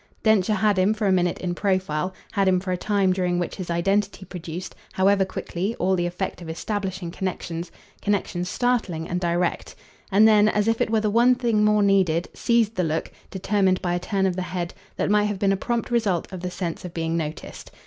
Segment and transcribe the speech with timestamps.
[0.23, 3.57] Densher had him for a minute in profile, had him for a time during which
[3.57, 9.75] his identity produced, however quickly, all the effect of establishing connexions connexions startling and direct;
[10.11, 13.79] and then, as if it were the one thing more needed, seized the look, determined
[13.79, 16.49] by a turn of the head, that might have been a prompt result of the
[16.49, 17.69] sense of being noticed.